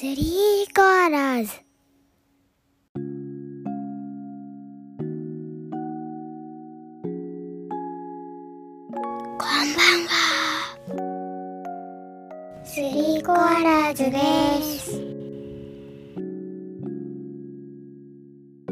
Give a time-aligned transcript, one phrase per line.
[0.00, 0.16] スリー
[0.76, 1.50] コアラーズ。
[2.94, 3.00] こ
[9.40, 10.14] んばんは。
[12.62, 14.20] スリーコアラーズで
[14.62, 15.02] す。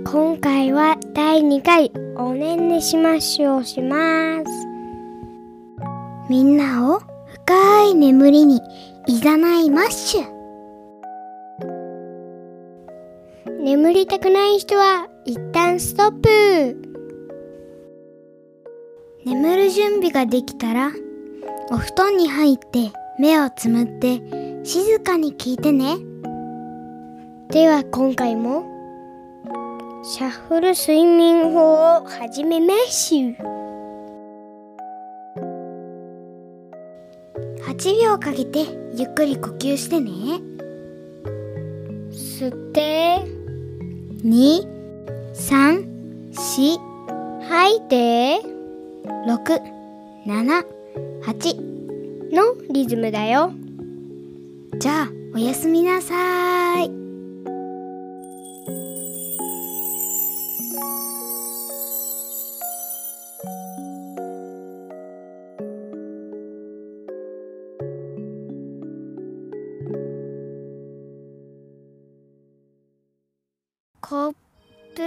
[0.08, 4.45] 今回は第2回おねんねしましょうします。
[6.30, 8.61] みんなを深い眠りに
[9.08, 10.36] いざないマッシュ。
[13.96, 16.77] りたくない人は一旦ストップ。
[19.25, 20.93] 眠る準備ができたら
[21.71, 24.21] お布団に入って目をつむって
[24.64, 25.96] 静かに聞いてね。
[27.49, 28.67] では今回も
[30.05, 33.56] シャッフル睡眠法を始めましょう
[37.64, 40.11] 8秒かけてゆっくり呼吸してね。
[42.10, 43.35] 吸って
[44.27, 44.60] 2、
[45.34, 45.86] 3、
[46.32, 46.80] 4
[47.48, 48.41] 吐いて
[49.24, 49.62] 6、
[50.27, 50.66] 7、
[51.22, 53.52] 8のリズムだよ。
[54.80, 57.05] じゃあおやすみなさい。
[74.08, 74.34] コッ
[74.94, 75.02] プ。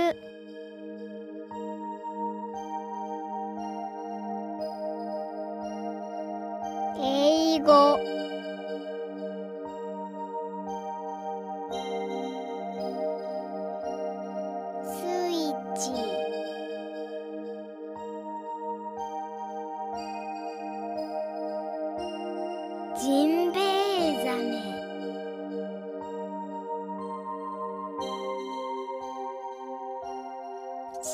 [7.01, 8.18] 英語。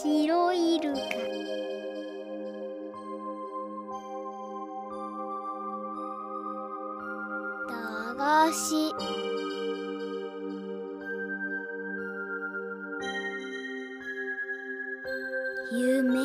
[0.05, 0.99] 白イルカ
[7.67, 8.93] 駄菓子。
[15.71, 16.24] 夢。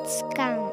[0.00, 0.69] Lutzkang.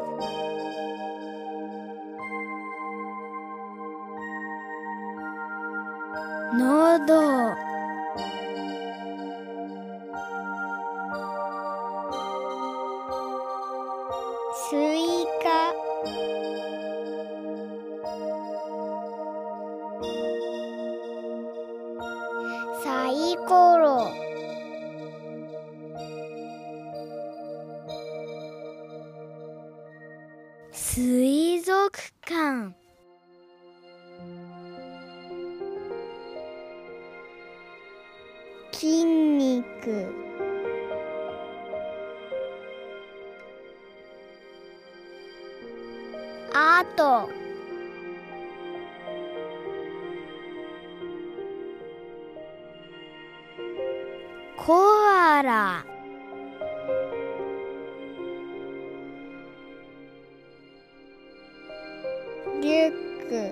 [63.28, 63.52] く。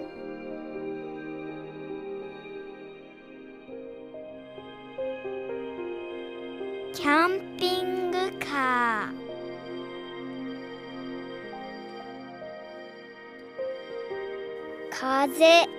[6.94, 9.26] キャンピングカー。
[14.90, 15.75] 風。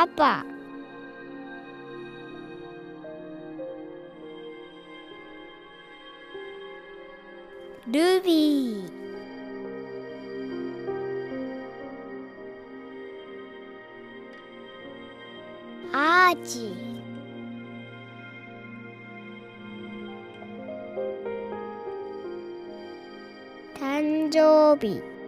[0.00, 0.46] パパ
[7.86, 8.90] ルビー
[15.92, 16.72] アーチ
[23.78, 25.19] 誕生日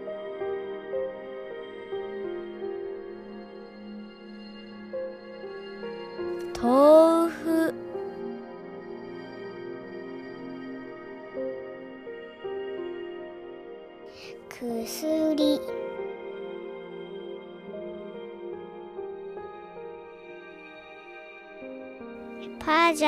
[22.93, 23.07] パジ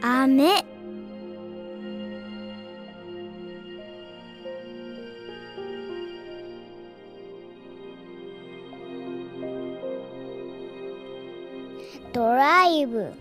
[0.00, 0.64] 雨。
[12.12, 13.12] ドライブ。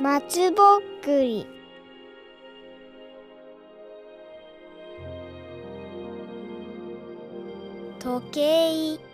[0.00, 1.46] 松ぼっくり。
[7.98, 9.07] 時計。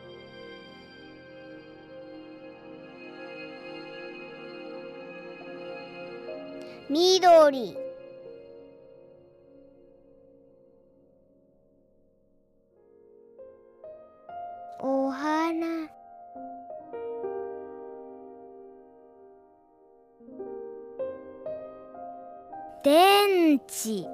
[7.50, 7.76] 緑
[14.80, 15.66] お花。
[22.82, 24.06] 電池。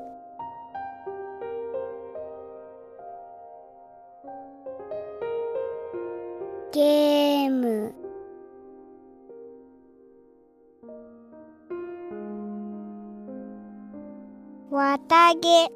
[6.73, 8.00] ゲーム。
[14.91, 15.69] 綿毛。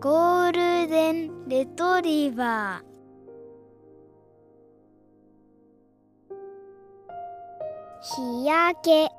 [0.00, 2.84] ゴールデンレトリバー。
[8.00, 9.10] 日焼け。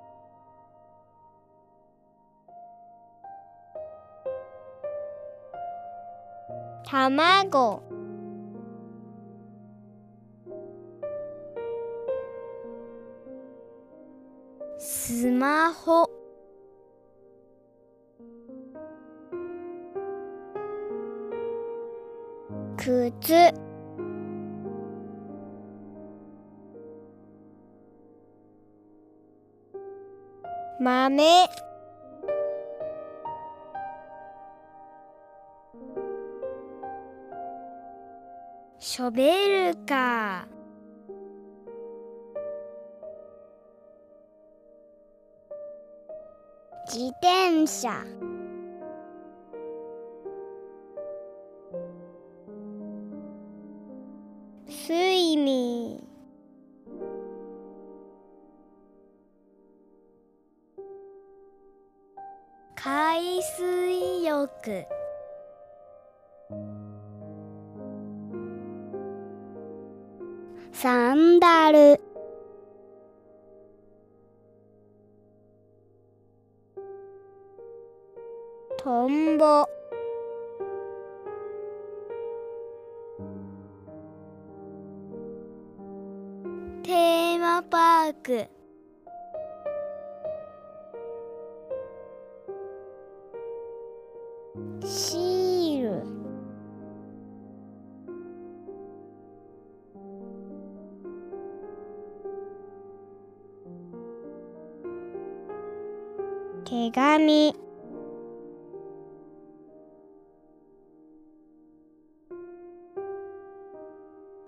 [6.90, 7.87] 卵。
[15.10, 16.06] スマホ。
[22.76, 23.54] 靴。
[30.82, 31.50] 豆。
[38.78, 40.57] ショベルカー。
[47.20, 48.04] 転車。
[54.70, 56.08] スイミー。
[62.76, 64.97] 海水浴。
[88.28, 88.48] パー
[94.82, 96.04] クシール。
[106.66, 107.56] 手紙。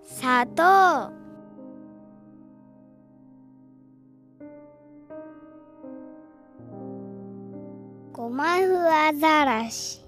[0.02, 1.19] 砂糖。
[9.12, 9.99] フ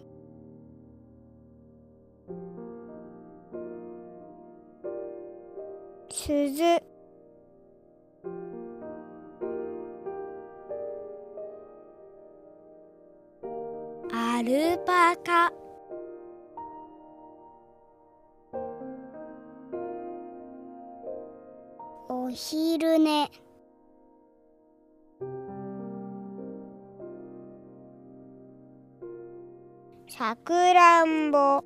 [31.33, 31.65] んぼ。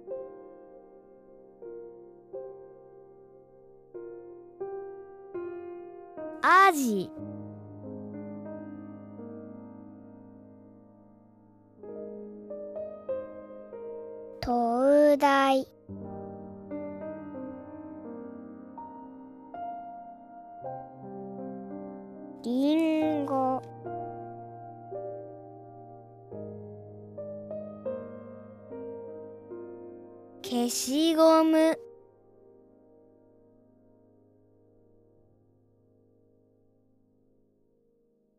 [6.43, 7.11] アジ
[30.67, 31.79] 消しゴム。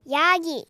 [0.05, 0.67] ヤギ。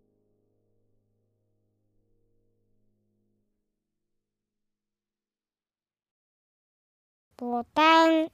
[7.37, 8.29] ボタン。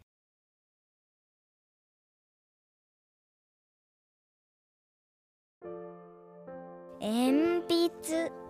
[7.00, 8.43] 鉛筆。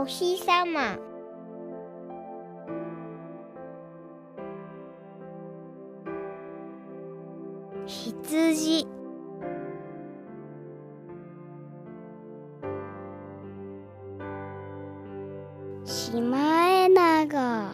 [0.00, 0.96] お日さま
[7.86, 8.86] 羊。
[15.84, 17.72] シマエナガ。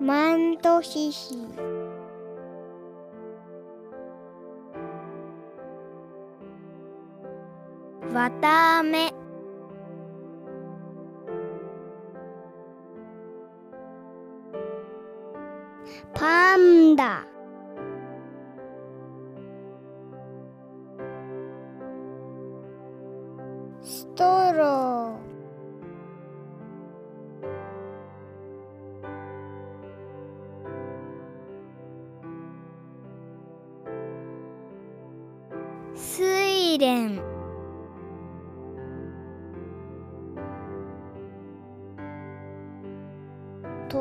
[0.00, 1.79] マントヒヒ。
[8.20, 9.19] わたあめ。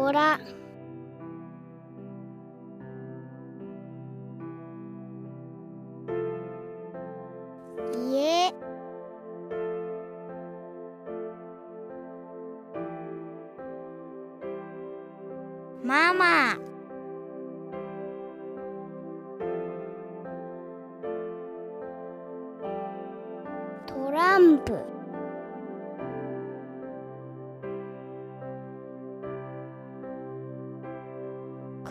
[0.10, 0.40] ほら。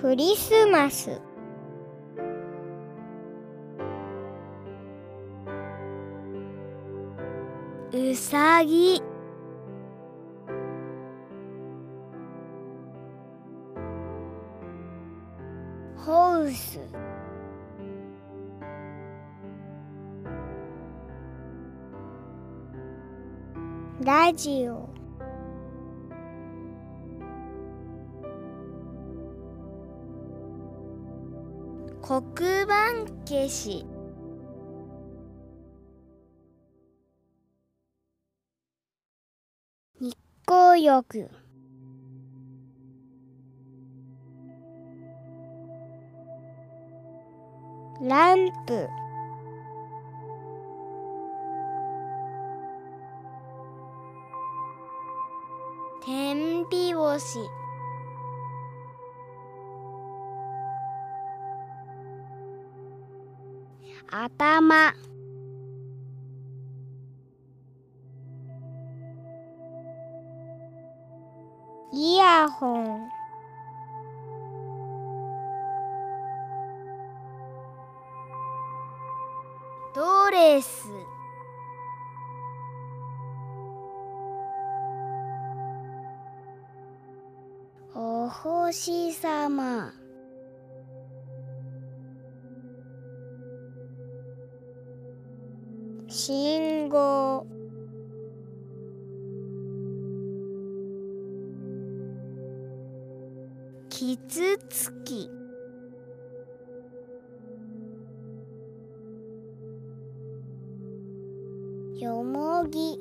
[0.09, 1.21] クリスマス。
[7.93, 9.03] うさぎ。
[15.95, 16.81] ホウス。
[24.01, 24.88] ラジオ。
[32.09, 32.23] 黒
[32.65, 33.85] 板消し
[40.01, 41.29] 日光浴。
[48.01, 48.89] ランプ。
[56.07, 57.39] 天日干し
[64.11, 64.95] 頭。
[71.93, 73.09] イヤホン。
[79.95, 80.89] ドレス。
[87.95, 89.49] お星さ
[96.31, 97.47] 信号。
[103.89, 105.31] 傷つき。
[111.99, 112.99] よもぎ。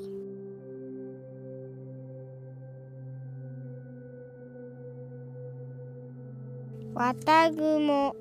[6.93, 8.15] わたぐも。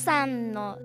[0.00, 0.78] さんの。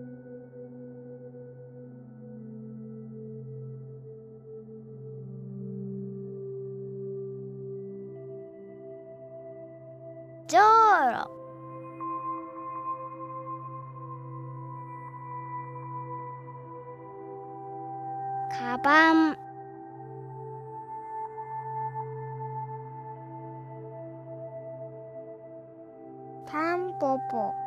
[27.29, 27.64] ポ。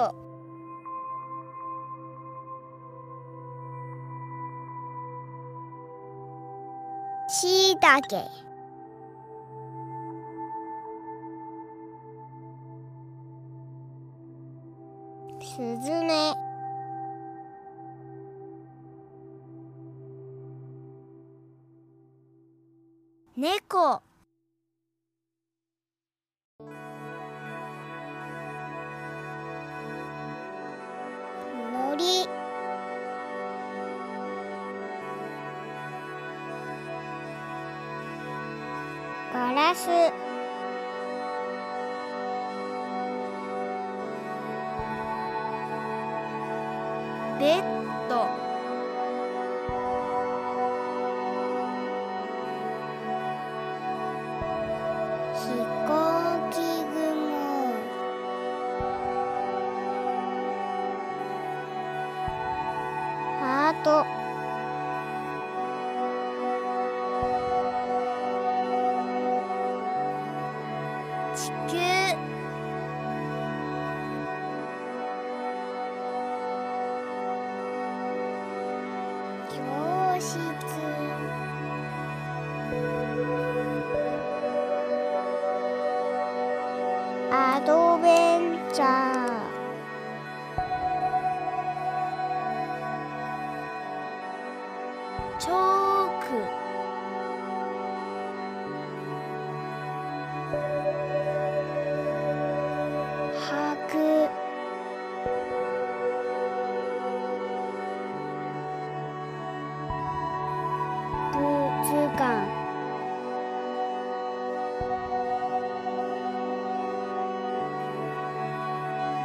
[0.00, 0.14] と
[7.28, 8.24] しいたけ。
[15.42, 16.34] すずめ。
[23.36, 24.02] 猫。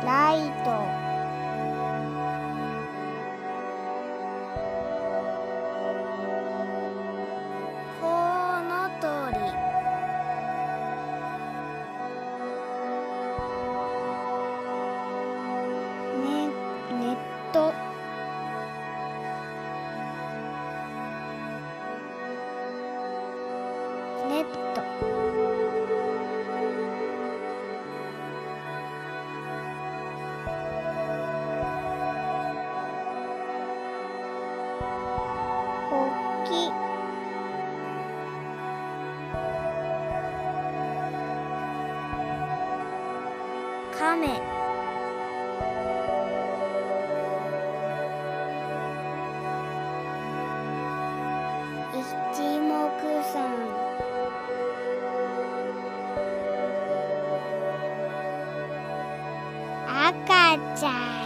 [0.06, 1.05] ライト。
[60.76, 61.25] 在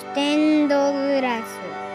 [0.00, 1.89] ステンドグラス。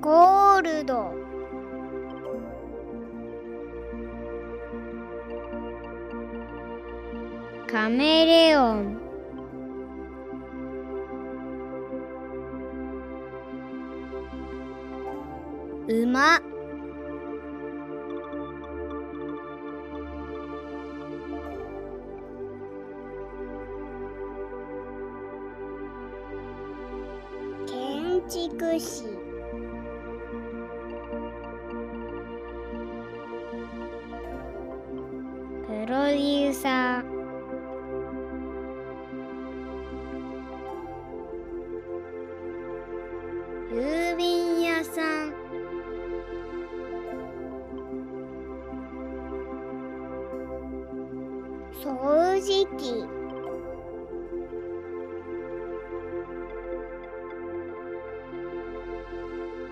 [0.00, 1.12] ゴールド。
[7.70, 8.98] カメレオン。
[15.86, 16.49] 馬。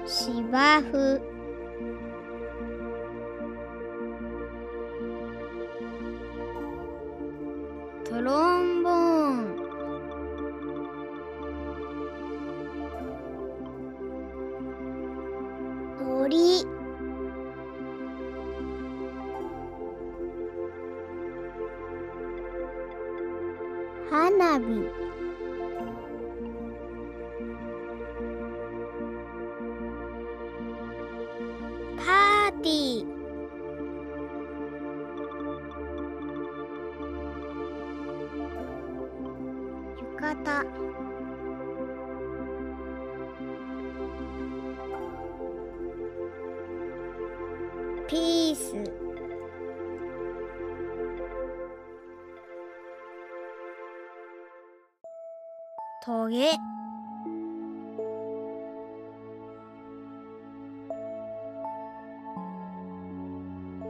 [0.08, 1.37] 芝生。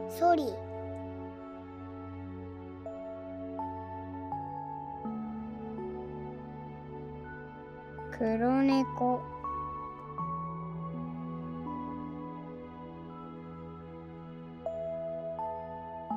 [0.09, 0.43] ソリ。
[8.11, 9.21] 黒猫。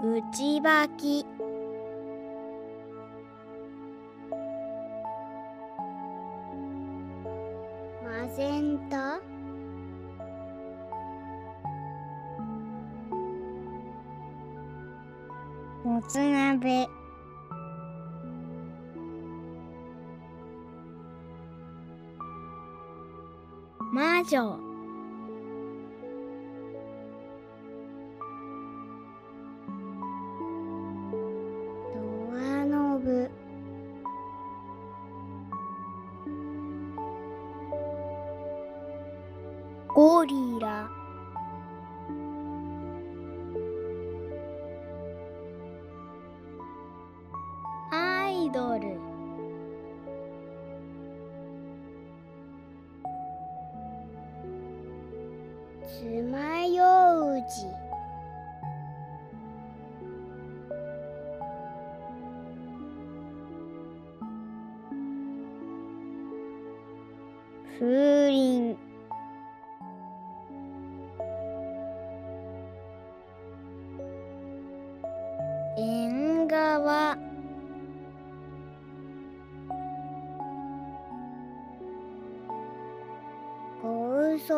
[0.02, 1.26] 内履き。
[24.22, 24.61] 九上。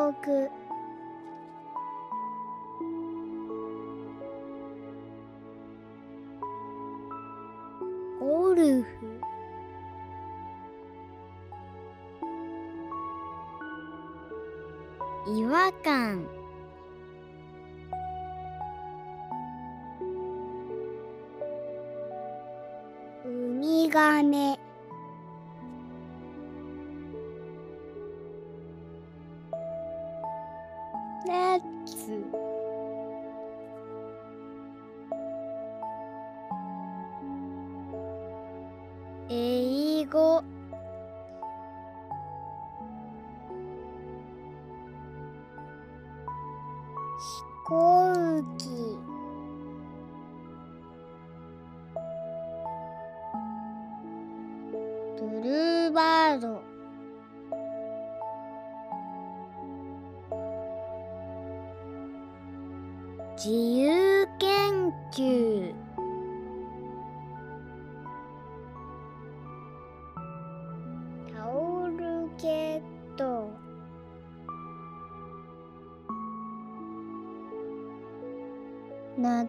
[0.05, 0.51] 遠く。
[8.21, 8.87] ゴルフ。
[15.27, 16.27] 違和感。
[23.25, 24.64] ウミガメ。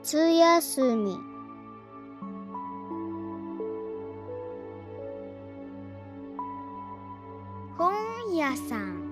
[0.08, 1.18] 夏休み。
[7.76, 9.05] 本屋さん。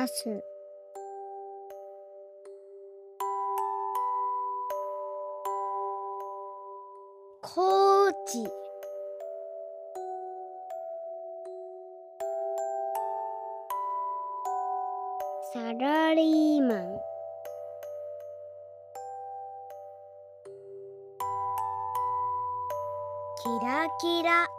[0.00, 0.24] サーカス
[7.42, 8.48] コーチ
[15.52, 17.00] サラリーマン。
[23.42, 24.49] キラキラ。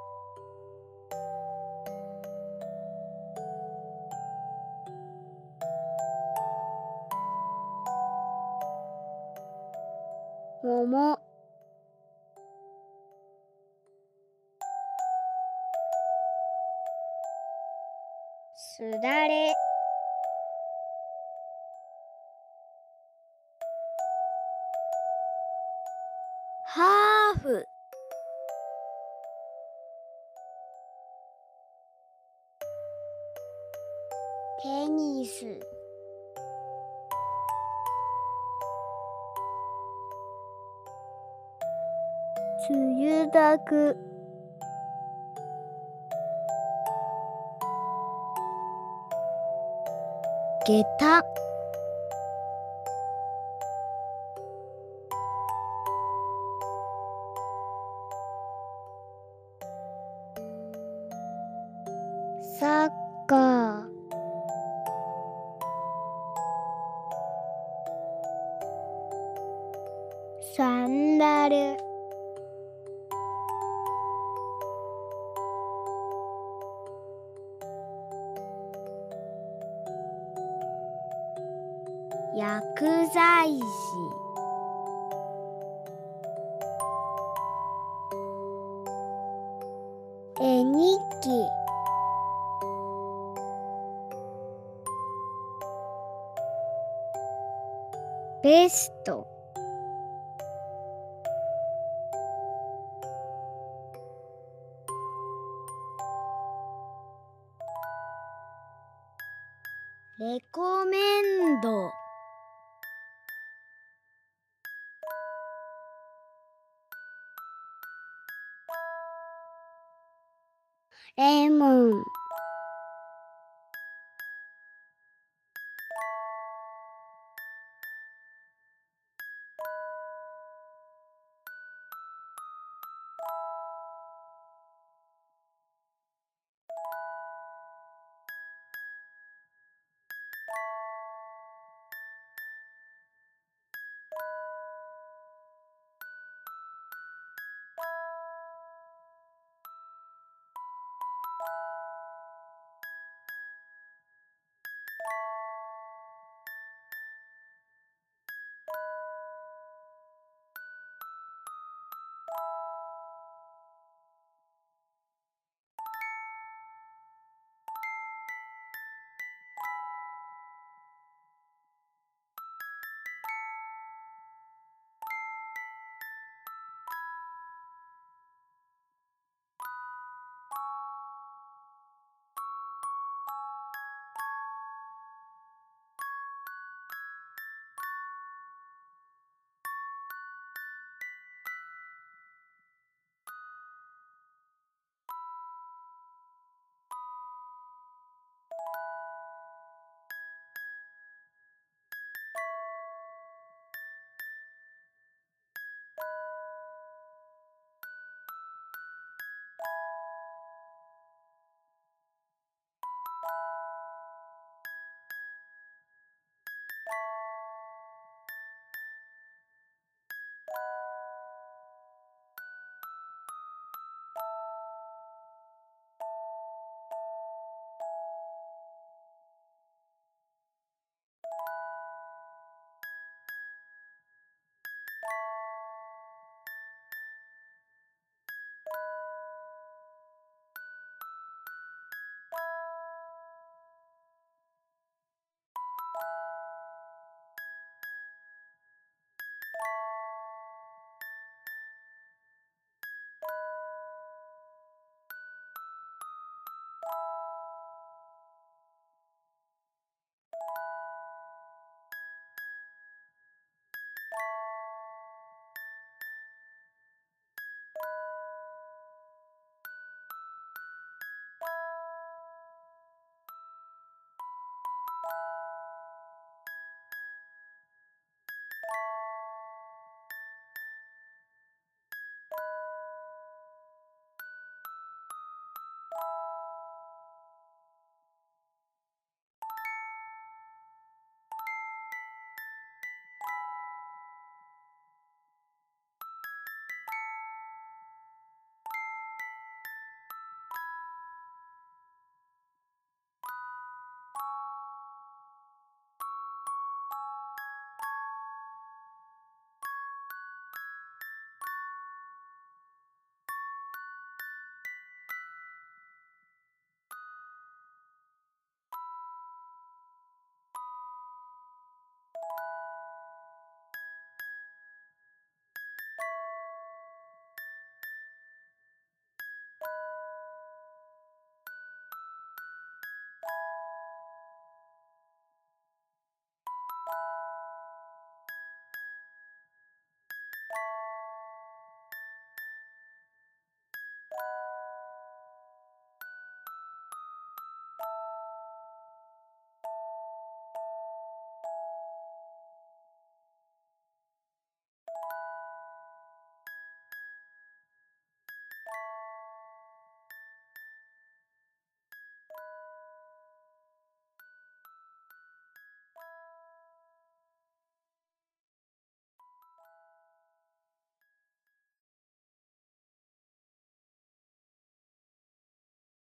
[10.92, 11.31] comment
[43.60, 43.98] く。
[50.66, 51.24] 下駄。
[62.60, 63.01] サッ
[83.52, 83.66] 薬剤師
[90.40, 91.30] 絵日記。
[98.44, 99.31] ベスト。